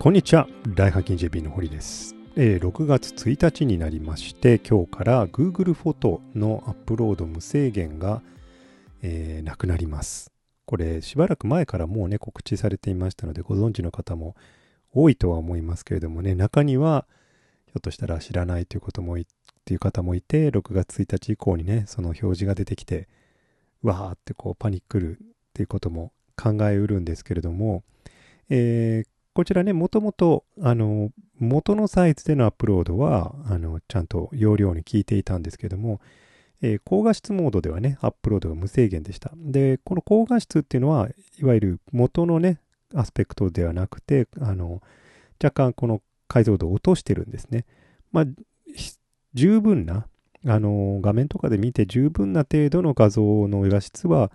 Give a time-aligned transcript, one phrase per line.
[0.00, 0.48] こんにちは。
[0.66, 2.16] 大課金 JP の堀です。
[2.34, 8.22] えー6月1日になりまして、今日から Google フォトのアップロード無制限が、
[9.02, 10.32] えーなくなります。
[10.64, 14.36] これ、しばらく前からもうね、告知されていましたので、ご存知の方も
[14.90, 17.06] 多いとは思いますけれどもね、中には、
[17.66, 19.26] ひょっとしたら知らないということもい、っ
[19.66, 23.06] ていう方もいて、6月1日以降にね、その表示が出てきて、
[23.82, 27.84] わーってこうパニックるっていうことも考えうるんですけれども、
[28.48, 35.98] えーこちらね、もともと、あの、元のサイズでのアップロードは、あの、ちゃんと容量に効いていたんですけども、
[36.60, 39.32] えー高画質モードではね、アップロードが無制限でした。
[39.34, 41.08] で、この高画質っていうのは、
[41.40, 42.60] いわゆる元のね、
[42.94, 44.82] アスペクトではなくて、あの、
[45.42, 47.64] 若干この解像度を落としてるんですね。
[48.12, 48.24] まあ、
[49.32, 50.06] 十分な、
[50.44, 54.30] あの、画面とかで見て十分な程度の画像の画質は、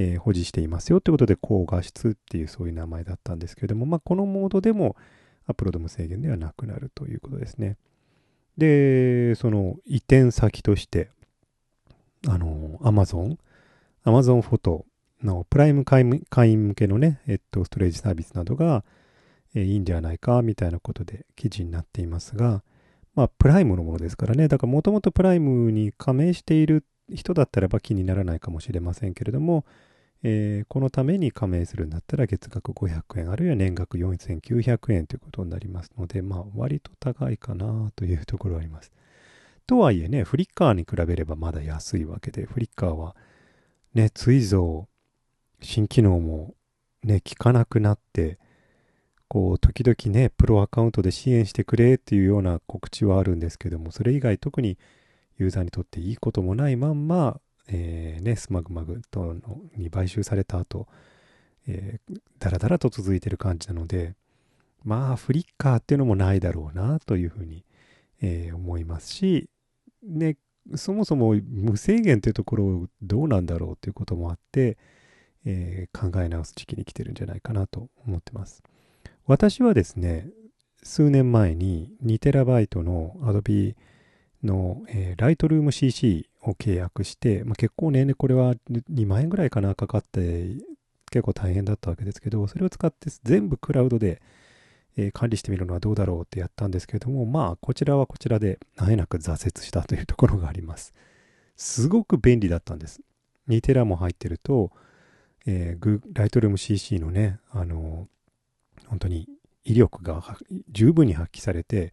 [0.00, 4.96] えー保持していますよということで、高画質っていうそういう名前だったんですけれども、まあ、このモードでも
[5.46, 7.76] アップロード無制限ではなくなるということですね。
[8.56, 11.10] で、その移転先として、
[12.28, 13.36] あの、Amazon、
[14.04, 14.86] Amazon フォト
[15.22, 18.84] のプライム会員向けのね、えっと、ストレージサービスなどが、
[19.54, 22.62] えーいいんじゃないかみたいなことで記事になっていますが、
[23.14, 29.64] まあ、プライムのものですからね、だからもともとプライムに加盟している人だったらば気にならないかもしれませんけれども、
[30.22, 38.92] えーこのために加盟するんだったら月額500円あるいは年額4900円ということになりますので、まあ割と高いかなというところはあります。
[39.66, 43.14] とはいえね、フリッカーに比べればまだ安いわけで、フリッカーは
[43.94, 44.88] ね、ついぞ
[45.62, 46.54] 新機能も
[47.02, 48.38] ね、効かなくなって、
[49.28, 54.76] こう、時々ね、プロアカウントで支援してくれっていうような告知はあるんですけども、それ以外特に
[55.38, 60.86] ユーザーにとっていいこともないまんま、えーね、スマグマグとのに買収された後、
[61.66, 64.14] えーだらだらと続いてる感じなので、
[64.82, 67.64] まあ、フリッカーっていうのもないだろうなというふうに、
[68.22, 69.48] えー思いますし、
[70.02, 70.36] ね、
[70.74, 74.78] そもそも無制限というところどうなんだろうということもあって、
[75.44, 78.62] えー考え直す時期に来てるんじゃないかなと思ってます。
[79.26, 80.28] 私はですね、
[80.82, 83.76] 数年前に 2TB の Adobe
[84.42, 90.56] の、えー、Lightroom CC を契約して、まあ、結構ね、これは2万円ぐらいかなかかって
[91.10, 94.22] 結構大変だったわけですけど、それを使って全部クラウドで、
[94.96, 100.94] えー管理してみるのはどうだろうってやったんですけれども、まあ、こちらはこちらで、あえなく挫折したというところがあります。
[101.56, 103.00] すごく便利だったんです。
[103.48, 104.72] 2テラも入ってると、
[105.46, 108.20] えー、グ Lightroom CC のね、あのー
[108.90, 109.28] 本当に
[109.64, 110.36] 威力が
[110.68, 111.92] 十分に発揮されて、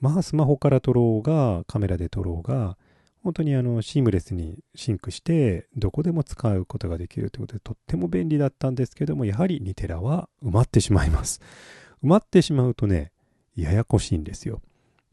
[0.00, 2.76] まあ、スマホから撮ろうが、カメラで撮ろうが、
[3.22, 11.40] 本当にあのシームレスにシンクして、どこでも使うことができるということで、とっても便利だったんですけども、やはり2テラは埋まってしまいます。
[12.02, 13.12] 埋まってしまうとね、
[13.56, 14.62] ややこしいんですよ。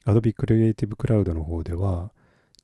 [0.05, 2.11] Adobe Creative Cloud の方では、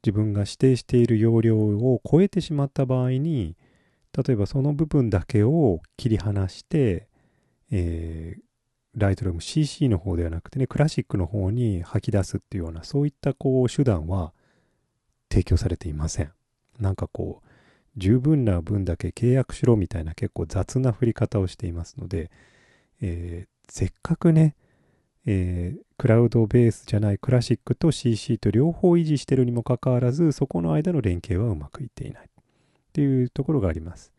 [0.03, 3.55] 自分が指定している容量を超えてしまった場合に、
[4.15, 7.07] 例えばその部分だけを切り離して、
[7.71, 8.41] えー、
[8.97, 14.33] Lightroom CC の方ではなくてね、クラシックの方に吐き出すっていうような、そういったこう手段は
[15.29, 16.31] 提供されていません。
[16.79, 17.47] なんかこう、
[17.97, 22.31] 十分な分だけ契約しろみたいな結構雑な振り方をしていますので、
[23.01, 24.55] えーせっかくね、
[25.25, 32.27] えークラウドベースじゃないクラシックと CC と両方維持してるにもかかわらず、そこの間の連携はうまくいっていないっ
[32.91, 34.11] ていうところがあります。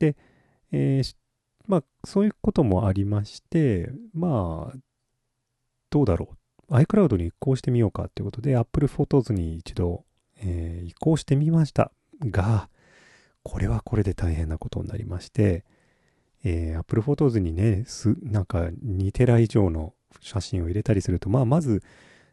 [0.00, 0.16] で、
[0.72, 1.16] えー
[1.66, 4.78] まあ、そういうこともありまして、まあ、
[5.90, 6.30] どうだろ
[6.68, 6.74] う。
[6.74, 10.04] iCloud に移行してみようかということで、Apple Photos に一度、
[10.40, 11.92] えー移行してみました。
[12.20, 12.68] が、
[13.42, 15.64] これはこれで大変なことになりまして、
[16.44, 21.82] えー Apple Photos にね、すなんか2テラ以上の写真を入れたりすると、まあ、まず、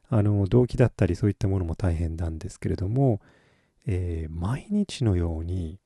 [0.09, 3.21] あの、動機だったりそういったものも大変なんですけれども、
[3.85, 5.79] えー毎日のように、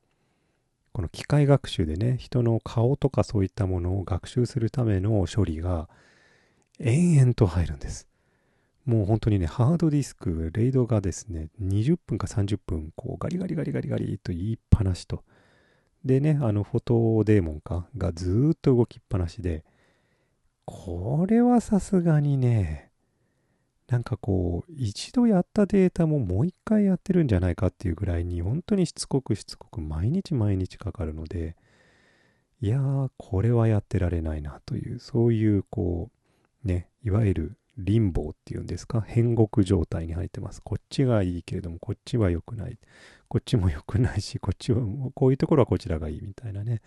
[0.93, 5.89] この機械学習でね、人の顔とかそういったものを学習するための処理が
[6.79, 8.07] 延々と入るんです。
[8.85, 15.23] もう本当にね、ハードディスク、レイドがですね、20分か30分、こうガリガリガリガリガリと言いっぱなしと。
[16.05, 19.63] でね、あのフォトデーモンかがずっと動きっぱなしで、
[20.65, 22.92] これはさすがにね、
[23.93, 31.55] なんかこう、一度やったデータももう一回やってるんじゃないかっていうぐらいに、本当にしつこくしつこく毎日毎日かかるので、
[32.59, 36.09] いやー、これはやってられないなという、そういうこ
[36.65, 40.63] う、ね、いわゆるリンボーっていうんですか、変国状態に入ってます。
[40.63, 42.79] こっちがいいけれども、こっちは良くない。
[43.27, 44.81] こっちも良くないし、こっちは、
[45.13, 46.81] こういうところはこちらがいいみたいなね、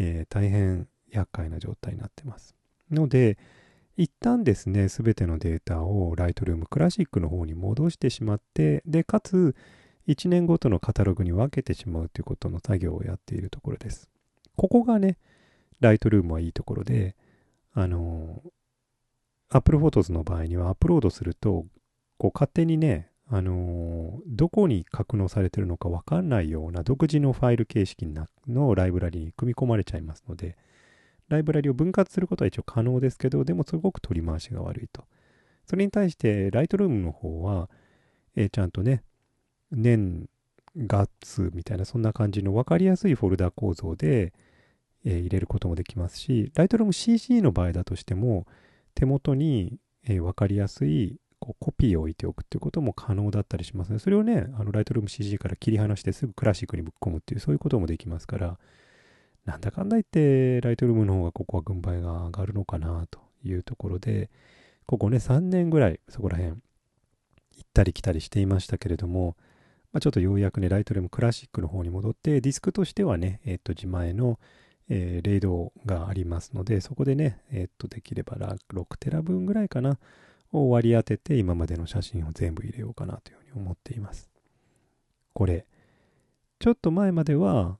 [0.00, 2.56] えー大変厄介な状態になってます。
[2.90, 3.38] ので、
[3.96, 9.54] 一旦ですね、すべてのデータを Lightroom Classic の方に戻してしまって、で、かつ、
[10.08, 14.10] 1年ごとのカタログに分けてしまうということの作業をやっているところです。
[14.56, 15.18] ここがね、
[15.80, 17.16] Lightroom はいいところで、
[17.72, 18.42] あの、
[19.48, 21.64] Apple Photos の場合にはアップロードすると、
[22.18, 28.06] こう勝手にね、あのどこに格納されてるのか分かんないような独自のファイル形式
[28.46, 30.56] のライブラリに組み込まれちゃいますので、
[31.28, 35.04] ライブラリを分割することは一応可能ですけど、でもすごく取り回しが悪いと。
[35.66, 37.70] それに対して、ライトルームの方は、
[38.36, 39.02] えー、ちゃんとね、
[39.70, 40.28] 年、
[40.76, 44.32] 月みたいなそんな感じの分かりやすいフォルダ構造で、
[45.04, 48.46] えー、入れることもできますし、ライトルーム CC の場合だとしても、
[48.94, 53.98] 手元に、えー、分かりやすいこうコピーを置いておくっていうことも可能だったりしますね。
[53.98, 58.58] それをね、あのライトルーム CG から切り離してすぐクラシックにぶっ込むっていう、そういうこともできますから、
[59.44, 64.30] なんだかんだ言って、ライトルームの方がここは軍配が上がるのかなというところで、
[64.86, 66.58] ここね、3年ぐらいそこら辺、行
[67.64, 69.36] ったり来たりしていましたけれども、
[69.92, 74.40] まあ、ちょっとようやくね、ライトルームクラシックの方に戻って、ディスクとしてはね、えっ、と、自前の、
[74.88, 78.36] えー、レイドがありますので、そこでね、えっ、と、できれば
[78.72, 79.98] 6テラ分ぐらいかな、
[80.52, 84.30] を割り当てて、今までの写真を全部入れようかなというふうに思っています。
[85.32, 85.66] これ、
[86.58, 87.78] ちょっと前までは、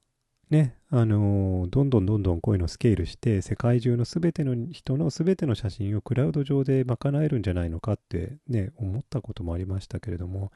[0.50, 10.52] ね、あのー、どんどんどんどんこういうのスケールして、世界中のすべての人のすべての写真をクラウド上で賄えるんじゃないのかってね、思ったこともありましたけれども、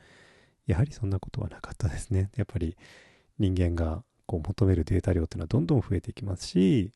[0.68, 2.30] やはりそんなことはなかったですね。
[2.36, 2.76] やっぱり
[3.40, 6.92] 人間がこう求めるデータ量っていうのはどんどん増えていきますし、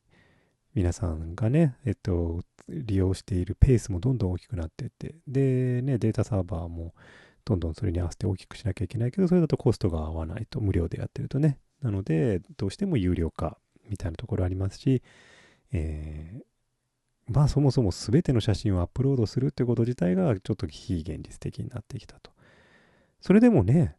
[0.73, 6.93] 皆さんがね、えっと、利用しているペースもどんどん大きくなっていって、で、ね、データサーバーも
[7.43, 11.59] どんどんそれに合わせて大きくしなきゃいけないけど、それだとコストが合わないと、無料でやってるとね。
[11.83, 13.57] なので、どうしても有料化
[13.89, 15.03] みたいなところありますし、
[15.71, 22.31] えー、まあそもそも全ての写真をアップロードするってこと自体がちょっと非現実的になってきたと。
[23.21, 23.95] それでもね、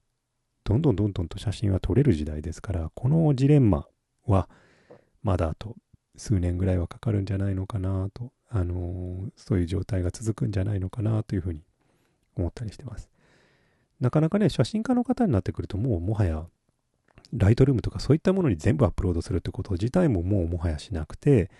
[0.65, 3.87] どんどんどんどんと写真は撮れる時代ですから、このジレンマ
[4.27, 4.49] は
[5.23, 5.77] まだあと
[6.17, 11.63] 数年ぐらいはかかるんじゃないのかなと、あのー、そういう状態が続くんじゃないのかなというふうに
[12.37, 13.11] 思ったりしてます。
[14.01, 16.47] なかなかね、写真家の方になってくると、もうもはや
[17.35, 21.51] ライトルームとかそういったものに全部アップロードするってこと自体ももうもはやしなくて、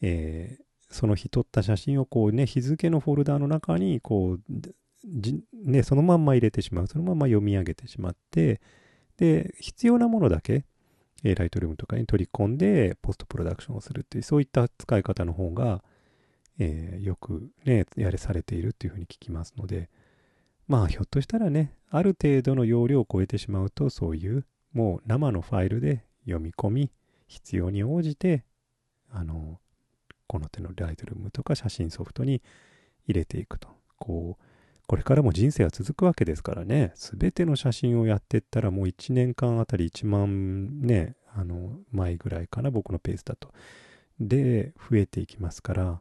[0.00, 4.40] えー、その日撮った写真をこうね、日付のフォルダーの中にこう、
[5.64, 6.86] ね、そのまんま入れてしまう。
[6.86, 8.60] そのまま読み上げてしまって、
[9.16, 10.64] で、必要なものだけ、
[11.24, 15.82] えー、ライトルームとかに取り込んで、ポストプロダクションをするっていう、そういった使い方の方が、
[16.58, 19.90] えー、よくね、やれされているっていうふうに聞きますので、
[20.68, 26.90] まあ、ひょっとしたらね、ある程度の容量を超えてしまうと、そういうもう生のファイルで読み込み、
[27.26, 28.44] 必要に応じて、
[29.10, 29.58] あの、
[30.26, 32.42] この手のライトルームとか写真ソフトに
[33.06, 33.68] 入れていくと。
[33.98, 34.44] こう、
[34.86, 43.52] これからも人生は続くわけですからね、すべての写真をやっていったらもう1年間あたり1万ね、あの、枚ぐらいかな、僕のペースだと。
[44.20, 46.00] で、増えていきますから、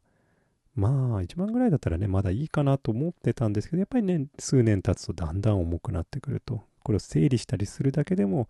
[0.76, 6.64] まあ、1万ぐらいだったらね、まだいいかなと思ってたんですけど、やっぱりね、数年経つとだんだん重くなってくると。
[6.84, 8.48] これを整理したりするだけでも、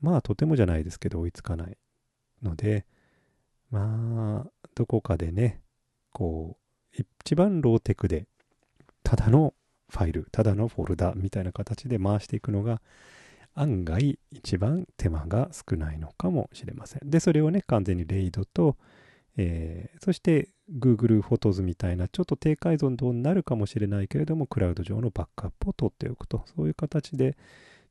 [0.00, 1.76] まあとてもじゃないですけど追いつかない
[2.42, 2.84] ので、
[3.70, 5.60] まあ、どこかでね、
[6.12, 6.56] こ
[6.98, 8.26] う、一番ローテクで、
[9.04, 9.54] ただの
[9.88, 12.80] ファイル、ただのフォルダみたいな形で回していくのが、
[13.54, 17.10] 案外一番手間が少ないのかもしれません。
[17.10, 18.76] で、それをね、完全にレイドと、
[19.36, 27.36] えー、そして Google フォトズみたいなちょっと低解像度になるかもしれないけれども、クラウド上のバックアップを取っておくと、そういう形で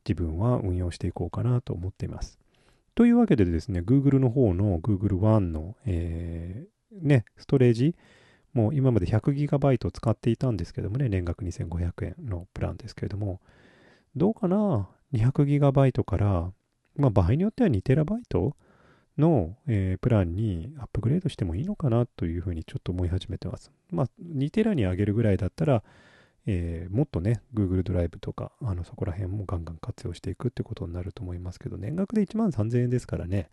[0.07, 2.39] 自分は運用していこうかなと思っています。
[2.95, 7.95] というわけでですね、Google の方の Google One の、えー、ね、ストレージ、
[8.53, 13.41] もう今まで 100GB 使っていたんですけどもね、年額2500円のプランですけれども、
[14.15, 16.51] どうかな ?200GB から、
[16.95, 18.51] まあ場合によっては 2TB
[19.19, 23.71] の、えー、プランにアップグレードしてもいいのかなというふうにちょっと思い始めてます。
[23.91, 25.83] まあ、2テラに上げるぐらいだったら、
[26.45, 33.51] えー、もっとね、Google ドライブとか、あのそこら辺もガンガン活用していくってことになると思いますけど、年額で1万3000円ですからね、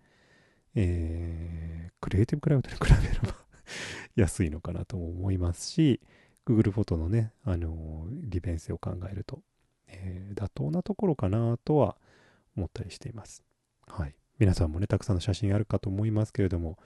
[0.75, 3.37] えー、クリエイティブクラウドに比べれば
[4.15, 6.01] 安いのかなとも思いますし、
[6.47, 9.43] Google フォトのね、あのー、利便性を考えると、
[9.89, 11.97] えー、妥当なところかなとは
[12.57, 13.43] 思ったりしています。
[13.87, 14.15] はい。
[14.39, 16.79] 皆さんもね、たくさんの写真あるかと思いますけれども、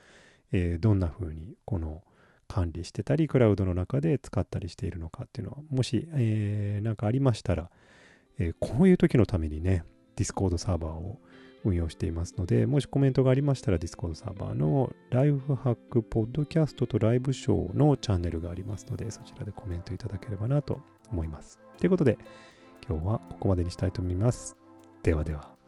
[0.52, 2.02] えー、どんな風にこの
[2.48, 7.70] 管理してたり、クラウドの中で使ったりしているのかっていうのは、もし、えー、なんかありましたら、
[8.38, 9.84] えー、こういう時のためにね、
[10.16, 11.20] Discord サーバーを
[11.64, 20.80] 運用していますので、もしコメントがありましたら、Discord サーバーのライフハックポッドキャストとライブショーのチャンネルがありますので、そちらでコメントいただければなと
[21.10, 21.58] 思います。
[21.78, 22.18] ということで、
[22.88, 24.56] 今日はここまでにしたいと思います。
[25.02, 25.59] ではでは。